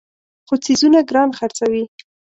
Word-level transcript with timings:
خو 0.47 0.53
څیزونه 0.63 0.99
ګران 1.09 1.29
خرڅوي. 1.37 1.83